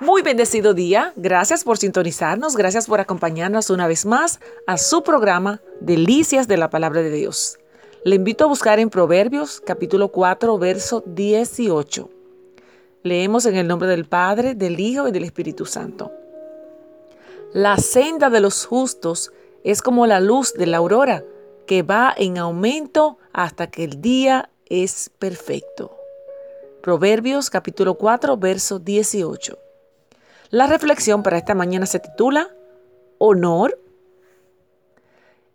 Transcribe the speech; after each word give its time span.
Muy 0.00 0.22
bendecido 0.22 0.74
día. 0.74 1.12
Gracias 1.14 1.62
por 1.62 1.78
sintonizarnos. 1.78 2.56
Gracias 2.56 2.88
por 2.88 2.98
acompañarnos 2.98 3.70
una 3.70 3.86
vez 3.86 4.04
más 4.04 4.40
a 4.66 4.76
su 4.76 5.04
programa 5.04 5.60
Delicias 5.80 6.48
de 6.48 6.56
la 6.56 6.68
Palabra 6.68 7.00
de 7.00 7.10
Dios. 7.10 7.60
Le 8.04 8.16
invito 8.16 8.44
a 8.44 8.48
buscar 8.48 8.80
en 8.80 8.90
Proverbios 8.90 9.62
capítulo 9.64 10.08
4, 10.08 10.58
verso 10.58 11.04
18. 11.06 12.10
Leemos 13.04 13.46
en 13.46 13.54
el 13.54 13.68
nombre 13.68 13.88
del 13.88 14.04
Padre, 14.04 14.56
del 14.56 14.80
Hijo 14.80 15.06
y 15.06 15.12
del 15.12 15.22
Espíritu 15.22 15.64
Santo. 15.64 16.10
La 17.52 17.76
senda 17.76 18.30
de 18.30 18.40
los 18.40 18.66
justos 18.66 19.30
es 19.62 19.80
como 19.80 20.08
la 20.08 20.18
luz 20.18 20.54
de 20.54 20.66
la 20.66 20.78
aurora, 20.78 21.22
que 21.68 21.84
va 21.84 22.12
en 22.16 22.36
aumento 22.38 23.18
hasta 23.32 23.70
que 23.70 23.84
el 23.84 24.00
día 24.00 24.50
es 24.66 25.12
perfecto. 25.20 25.96
Proverbios 26.82 27.48
capítulo 27.48 27.94
4, 27.94 28.36
verso 28.36 28.80
18. 28.80 29.63
La 30.54 30.68
reflexión 30.68 31.24
para 31.24 31.36
esta 31.36 31.56
mañana 31.56 31.84
se 31.84 31.98
titula 31.98 32.48
Honor. 33.18 33.76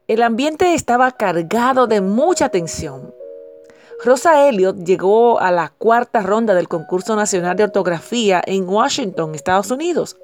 El 0.10 0.22
ambiente 0.22 0.74
estaba 0.74 1.10
cargado 1.14 1.88
de 1.88 2.02
mucha 2.02 2.50
tensión. 2.50 3.16
Rosa 4.04 4.50
Elliott 4.50 4.76
llegó 4.84 5.40
a 5.40 5.52
la 5.52 5.70
cuarta 5.70 6.22
ronda 6.22 6.54
del 6.54 6.68
concurso 6.68 7.16
nacional 7.16 7.56
de 7.56 7.64
ortografía 7.64 8.42
en 8.46 8.68
Washington, 8.68 9.36
Estados 9.36 9.72
Unidos. 9.72 10.18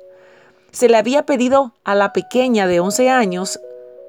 Se 0.73 0.89
le 0.89 0.97
había 0.97 1.25
pedido 1.25 1.71
a 1.85 1.95
la 1.95 2.11
pequeña 2.11 2.67
de 2.67 2.81
11 2.81 3.09
años 3.09 3.61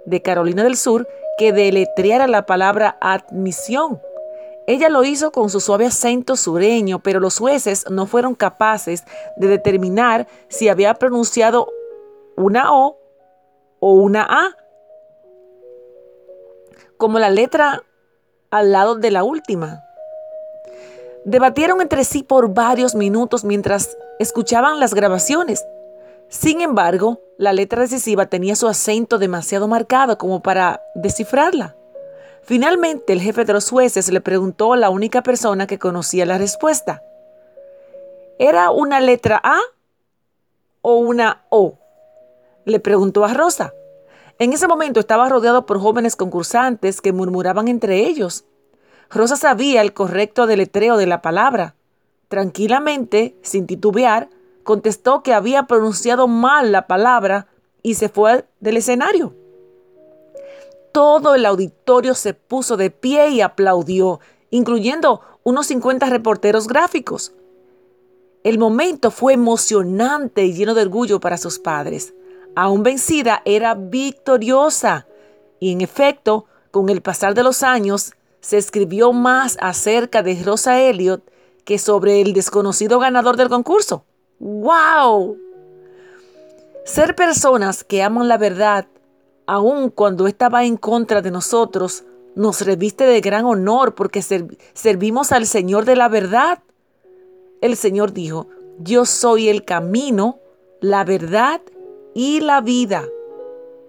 de 0.04 0.20
Carolina 0.20 0.64
del 0.64 0.76
Sur 0.76 1.06
que 1.38 1.52
deletreara 1.52 2.26
la 2.26 2.44
palabra 2.44 2.98
admisión 3.00 4.00
ella 4.66 4.88
lo 4.88 5.04
hizo 5.04 5.30
con 5.30 5.48
su 5.48 5.60
suave 5.60 5.86
acento 5.86 6.36
sureño, 6.36 7.00
pero 7.00 7.20
los 7.20 7.38
jueces 7.38 7.84
no 7.90 8.06
fueron 8.06 8.34
capaces 8.34 9.04
de 9.36 9.46
determinar 9.46 10.26
si 10.48 10.68
había 10.68 10.94
pronunciado 10.94 11.68
una 12.36 12.72
O 12.72 12.98
o 13.78 13.92
una 13.92 14.22
A, 14.22 14.56
como 16.96 17.18
la 17.18 17.30
letra 17.30 17.82
al 18.50 18.72
lado 18.72 18.96
de 18.96 19.10
la 19.10 19.22
última. 19.22 19.82
Debatieron 21.24 21.80
entre 21.80 22.04
sí 22.04 22.22
por 22.22 22.54
varios 22.54 22.94
minutos 22.94 23.44
mientras 23.44 23.96
escuchaban 24.18 24.80
las 24.80 24.94
grabaciones. 24.94 25.64
Sin 26.28 26.60
embargo, 26.60 27.20
la 27.38 27.52
letra 27.52 27.82
decisiva 27.82 28.26
tenía 28.26 28.56
su 28.56 28.66
acento 28.66 29.18
demasiado 29.18 29.68
marcado 29.68 30.18
como 30.18 30.40
para 30.40 30.82
descifrarla. 30.94 31.76
Finalmente, 32.46 33.12
el 33.12 33.20
jefe 33.20 33.44
de 33.44 33.52
los 33.52 33.68
jueces 33.68 34.10
le 34.12 34.20
preguntó 34.20 34.72
a 34.72 34.76
la 34.76 34.88
única 34.88 35.24
persona 35.24 35.66
que 35.66 35.80
conocía 35.80 36.24
la 36.24 36.38
respuesta. 36.38 37.02
¿Era 38.38 38.70
una 38.70 39.00
letra 39.00 39.40
A 39.42 39.58
o 40.80 40.98
una 40.98 41.44
O? 41.48 41.80
Le 42.64 42.78
preguntó 42.78 43.24
a 43.24 43.34
Rosa. 43.34 43.74
En 44.38 44.52
ese 44.52 44.68
momento 44.68 45.00
estaba 45.00 45.28
rodeado 45.28 45.66
por 45.66 45.80
jóvenes 45.80 46.14
concursantes 46.14 47.00
que 47.00 47.12
murmuraban 47.12 47.66
entre 47.66 48.06
ellos. 48.06 48.44
Rosa 49.10 49.34
sabía 49.34 49.82
el 49.82 49.92
correcto 49.92 50.46
deletreo 50.46 50.96
de 50.96 51.06
la 51.06 51.22
palabra. 51.22 51.74
Tranquilamente, 52.28 53.36
sin 53.42 53.66
titubear, 53.66 54.28
contestó 54.62 55.24
que 55.24 55.34
había 55.34 55.64
pronunciado 55.64 56.28
mal 56.28 56.70
la 56.70 56.86
palabra 56.86 57.48
y 57.82 57.94
se 57.94 58.08
fue 58.08 58.44
del 58.60 58.76
escenario. 58.76 59.34
Todo 60.96 61.34
el 61.34 61.44
auditorio 61.44 62.14
se 62.14 62.32
puso 62.32 62.78
de 62.78 62.90
pie 62.90 63.28
y 63.28 63.42
aplaudió, 63.42 64.18
incluyendo 64.48 65.20
unos 65.42 65.66
50 65.66 66.06
reporteros 66.06 66.66
gráficos. 66.66 67.34
El 68.42 68.58
momento 68.58 69.10
fue 69.10 69.34
emocionante 69.34 70.46
y 70.46 70.54
lleno 70.54 70.72
de 70.72 70.80
orgullo 70.80 71.20
para 71.20 71.36
sus 71.36 71.58
padres. 71.58 72.14
Aún 72.54 72.82
vencida, 72.82 73.42
era 73.44 73.74
victoriosa. 73.74 75.06
Y 75.60 75.72
en 75.72 75.82
efecto, 75.82 76.46
con 76.70 76.88
el 76.88 77.02
pasar 77.02 77.34
de 77.34 77.42
los 77.42 77.62
años, 77.62 78.14
se 78.40 78.56
escribió 78.56 79.12
más 79.12 79.58
acerca 79.60 80.22
de 80.22 80.42
Rosa 80.42 80.80
Elliot 80.80 81.30
que 81.66 81.78
sobre 81.78 82.22
el 82.22 82.32
desconocido 82.32 82.98
ganador 83.00 83.36
del 83.36 83.50
concurso. 83.50 84.06
¡Wow! 84.38 85.36
Ser 86.86 87.14
personas 87.14 87.84
que 87.84 88.02
aman 88.02 88.28
la 88.28 88.38
verdad 88.38 88.86
aun 89.46 89.90
cuando 89.90 90.26
estaba 90.26 90.64
en 90.64 90.76
contra 90.76 91.22
de 91.22 91.30
nosotros, 91.30 92.04
nos 92.34 92.60
reviste 92.60 93.04
de 93.04 93.20
gran 93.20 93.44
honor 93.46 93.94
porque 93.94 94.22
servimos 94.22 95.32
al 95.32 95.46
Señor 95.46 95.84
de 95.84 95.96
la 95.96 96.08
verdad. 96.08 96.62
El 97.60 97.76
Señor 97.76 98.12
dijo, 98.12 98.48
yo 98.78 99.06
soy 99.06 99.48
el 99.48 99.64
camino, 99.64 100.38
la 100.80 101.04
verdad 101.04 101.62
y 102.14 102.40
la 102.40 102.60
vida. 102.60 103.04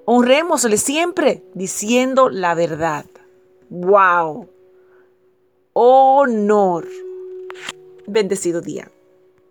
Honrémosle 0.05 0.77
siempre 0.77 1.43
diciendo 1.53 2.29
la 2.29 2.55
verdad. 2.55 3.05
¡Wow! 3.69 4.47
Honor. 5.73 6.87
Bendecido 8.07 8.61
día. 8.61 8.89